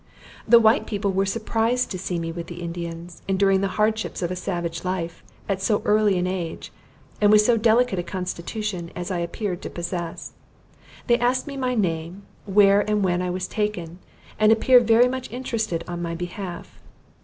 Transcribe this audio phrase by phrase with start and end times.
[0.47, 4.31] The white people were surprized to see me with the Indians, enduring the hardships of
[4.31, 6.71] a savage life, at so early an age,
[7.21, 10.31] and with so delicate a constitution as I appeared to possess.
[11.05, 13.99] They asked me my name; where and when I was taken
[14.39, 16.79] and appeared very much interested on my behalf.